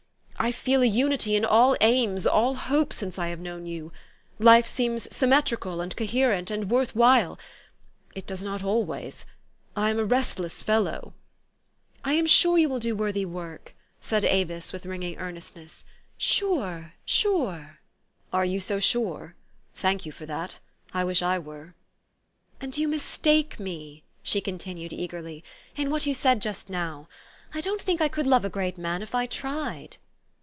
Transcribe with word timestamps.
I 0.43 0.51
feel 0.51 0.81
a 0.81 0.85
unity 0.87 1.35
in 1.35 1.45
all 1.45 1.77
aims, 1.81 2.25
all 2.25 2.55
hope, 2.55 2.93
since 2.93 3.19
I 3.19 3.27
have 3.27 3.37
known 3.39 3.67
you; 3.67 3.93
life 4.39 4.65
seems 4.65 5.07
symmetrical 5.15 5.81
and 5.81 5.95
coherent, 5.95 6.49
and 6.49 6.67
worth 6.71 6.95
while. 6.95 7.37
It 8.15 8.25
does 8.25 8.41
not 8.41 8.63
always. 8.63 9.23
I 9.75 9.91
am 9.91 9.99
a 9.99 10.03
restless 10.03 10.63
fellow."" 10.63 11.13
I 12.03 12.13
am 12.13 12.25
sure 12.25 12.57
you 12.57 12.69
will 12.69 12.79
do 12.79 12.95
worthy 12.95 13.23
work," 13.23 13.75
said 14.01 14.25
Avis 14.25 14.73
with 14.73 14.83
ringing 14.87 15.15
earnestness," 15.19 15.85
sure, 16.33 16.93
sure!" 17.05 17.77
128 18.31 18.33
THE 18.33 18.33
STORY 18.33 18.33
OF 18.33 18.33
AVIS." 18.33 18.33
Are 18.33 18.51
you 18.51 18.59
so 18.59 18.79
sure? 19.19 19.35
Thank 19.75 20.05
you 20.07 20.11
for 20.11 20.25
that. 20.25 20.57
I 20.91 21.03
wish 21.03 21.21
I 21.21 21.37
were." 21.37 21.75
"And 22.59 22.75
you 22.75 22.87
mistake 22.87 23.59
me," 23.59 24.01
she 24.23 24.41
continued 24.41 24.91
eagerly," 24.91 25.43
in 25.77 25.91
what 25.91 26.07
you 26.07 26.15
said 26.15 26.41
just 26.41 26.67
now. 26.67 27.07
I 27.53 27.61
don't 27.61 27.81
think 27.83 28.01
I 28.01 28.07
could 28.09 28.25
love 28.25 28.43
a 28.43 28.49
great 28.49 28.79
man, 28.79 29.03
if 29.03 29.13
I 29.13 29.27
tried." 29.27 29.97